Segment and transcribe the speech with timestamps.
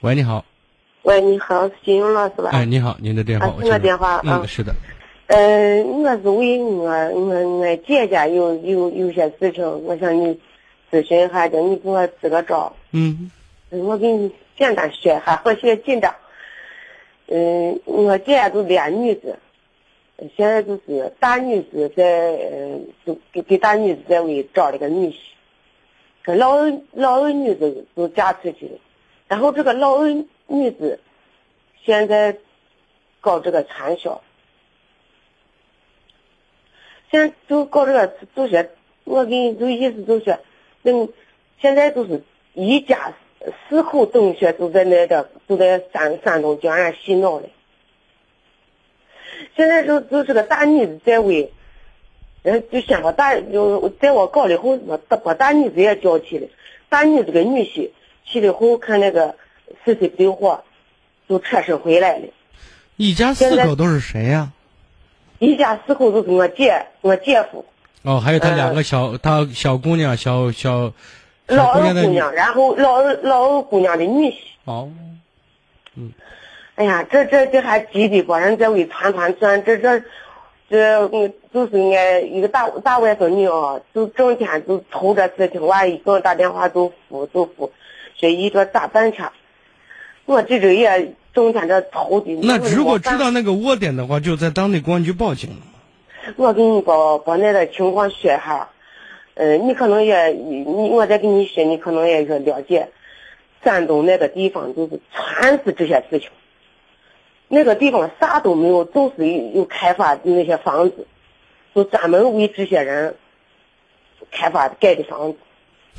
[0.00, 0.44] 喂，你好。
[1.02, 2.50] 喂，你好，是金勇老师吧？
[2.52, 4.72] 哎，你好，您的电话啊，我是我电话啊嗯，是的。
[5.26, 10.38] 呃，我是为我我我姐家有有有些事情，我想你
[10.92, 12.72] 咨询一下，叫你给我支个招。
[12.92, 13.28] 嗯
[13.70, 16.14] 我给你简单说一下，我现在紧张。
[17.26, 19.36] 嗯，我姐都俩女子，
[20.36, 25.16] 现在就是大女子在呃，就给给大女子在为找了个女婿，
[26.22, 28.78] 跟老二老二女子都嫁出去了，
[29.28, 30.08] 然后这个老二
[30.46, 31.00] 女子
[31.84, 32.36] 现在
[33.20, 34.22] 搞这个传销，
[37.10, 38.66] 现在就搞这个就说，
[39.04, 40.38] 我给你就意思就说，
[40.82, 41.08] 嗯，
[41.60, 42.22] 现在都是
[42.54, 43.12] 一家
[43.68, 47.48] 四口同学都在那个都在山山东江岸洗脑了。
[49.56, 51.52] 现在就就这个大女子在为，
[52.42, 56.48] 人就先把大就在我搞了以后，我把把大女子也叫起来，
[56.88, 57.90] 大女子跟女婿
[58.30, 59.34] 去了后看那个
[59.84, 60.62] 尸体不对货，
[61.28, 62.24] 就车身回来了。
[62.96, 64.52] 一家四口都是谁呀、
[65.38, 67.64] 一家四口都是我姐我姐夫。
[68.02, 70.92] 哦，还有他呃两个小，他小姑娘，小小
[71.46, 74.34] 老二姑娘，然后老二老二姑娘的女婿。
[74.64, 74.90] 哦，
[75.94, 76.12] 嗯
[76.76, 80.00] 哎呀，这这这还急的把人在为团团转，这这
[80.70, 87.72] 这嗯，就是俺一个大大外甥女啊，就整天就愁这事情，完一给我打电话就哭就哭，
[88.18, 89.22] 说一个咋办去？
[90.24, 92.38] 我这周也整天这愁的。
[92.42, 95.56] 那如果知道那个窝点的话，就在当地公安局报警了。
[96.36, 98.68] 我给你把把那个情况说一下，
[99.32, 102.90] 呃，你可能也你我再给你说，你可能也是了解，
[103.64, 106.28] 山东那个地方就是全是这些事情，
[107.48, 111.06] 那个地方啥都没有，都是有有开发的那些房子，
[111.74, 113.16] 就专门为这些人
[114.30, 115.38] 开发盖的房子。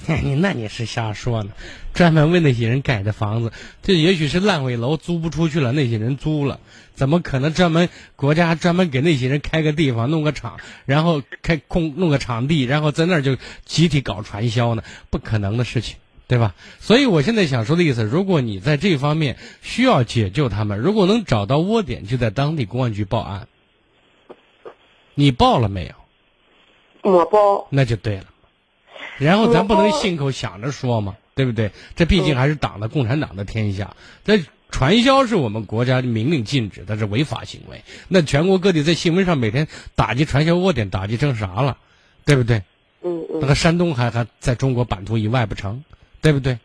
[0.24, 1.52] 你那你是瞎说呢，
[1.94, 3.52] 专门为那些人盖的房子，
[3.84, 6.60] 这也许是烂尾楼租不出去了，那些人租了，
[6.96, 14.84] 怎么可能专门国家专门给那些人开个地方，弄个厂，然后开空弄个场地，然后在那儿就集体搞传销呢？
[15.12, 16.56] 不可能的事情，对吧？
[16.80, 23.48] 所以我现在想说的意思，如果你在这方面需要解救他们，如果能找到窝点，就在当地公安局报案。
[25.14, 27.12] 你报了没有？
[27.12, 28.24] 我报，那就对了。
[29.20, 31.72] 然后咱不能信口想着说嘛，对不对？
[31.96, 33.96] 这毕竟还是党的共产党的天下。
[34.26, 37.84] 这传销是我们国家明令禁止，它是违法行为。
[38.08, 41.78] 那全国各地在新闻上每天打击传销窝点，打击成啥了？
[42.26, 42.64] 对不对？
[43.02, 43.40] 嗯嗯。
[43.42, 45.84] 那个山东还还在中国版图以外不成？
[46.22, 46.58] 对不对？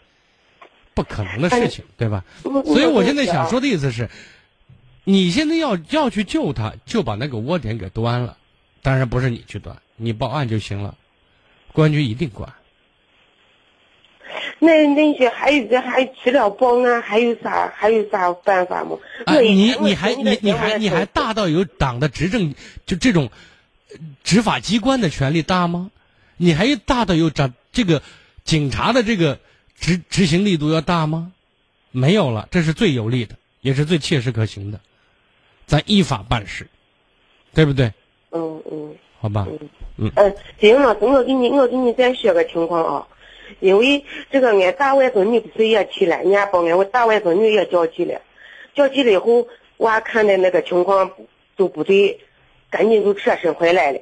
[0.94, 2.24] 不可能的事情，对吧？
[2.42, 4.08] 所以我现在想说的意思是，
[5.02, 8.36] 你现在要要去救他，就把那个窝点给端了。
[8.80, 10.94] 当然不是你去端，你报案就行了，
[11.74, 12.50] 公安局一定管。
[14.58, 18.96] 那那些还有这还除了报案还有啥还有啥办法吗？
[19.42, 22.54] 你你还你你还你还大到有党的执政
[22.86, 23.30] 就这种
[23.90, 25.90] 呃执法机关的权力大吗？
[26.38, 28.02] 你还大到有长这个
[28.44, 29.38] 警察的这个
[29.76, 31.32] 执执行力度要大吗？
[31.90, 34.80] 没有了，这是最有利的，也是最切实可行的，
[35.66, 36.68] 咱依法办事，
[37.52, 37.92] 对不对？
[38.30, 38.96] 嗯嗯。
[39.24, 39.46] 好吧，
[39.96, 40.12] 嗯，
[40.60, 43.06] 金老师，我给你，我给你再说个情况啊，
[43.58, 48.20] 因为这个俺大外甥女不是也去了，人家把俺我大外甥女也叫去了，
[48.74, 49.48] 叫去了以后，
[49.78, 51.12] 我看的那个情况
[51.56, 52.20] 都不对，
[52.68, 54.00] 赶紧就撤身回来了，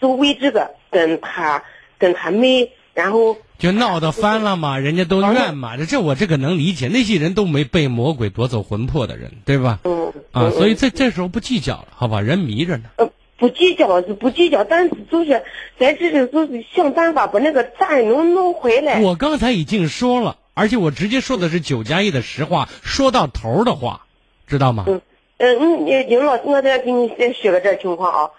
[0.00, 1.64] 就为这个跟他
[1.98, 9.80] 跟他妹，然后就闹得翻了嘛，人家都怨嘛，这这我这个能理解，那些人都没被魔鬼夺走魂魄的人，对吧？
[9.82, 12.20] 嗯啊，嗯所以这这时候不计较了，好吧？
[12.20, 12.84] 人迷着呢。
[12.98, 13.09] 呃
[13.40, 15.42] 不计较是不计较，但是就是
[15.78, 19.00] 在这里就是想办法把那个债能弄回来。
[19.00, 24.06] 我刚才已经说了，而且我直接说的是九加一的实话，说到头的话，
[24.46, 24.84] 知道吗？
[24.86, 25.00] 嗯
[25.38, 28.30] 嗯，你尹老师，我再给你再说个这情况啊，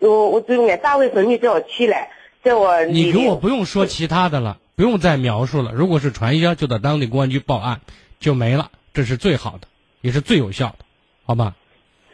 [0.00, 2.10] 我我就俺大外甥女叫起来，
[2.44, 5.72] 在我你给我不用说其他的了，不用再描述了。
[5.72, 7.80] 如果是传销，就到当地公安局报案，
[8.20, 9.66] 就没了，这是最好的，
[10.02, 10.84] 也是最有效的，
[11.24, 11.54] 好吧？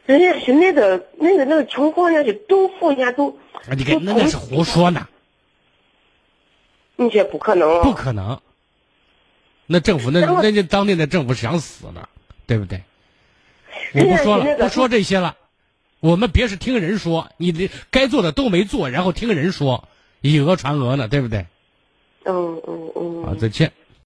[0.07, 5.09] 人家是那个那个那个情况，人家是都富，人家都啊，你看那那是胡说呢，
[6.97, 7.83] 你这不可能啊！
[7.83, 8.41] 不可能。
[9.67, 12.09] 那政府那那就当地的政府想死呢，
[12.47, 12.83] 对不对？
[13.95, 15.37] 我不说了，那个不说这些了。
[16.01, 19.89] 我们别是听人说，你的该做的都没做，然后听人说，
[20.21, 21.47] 以讹传讹呢，对不对？
[22.25, 23.25] 嗯嗯嗯。
[23.25, 23.73] 好，再见。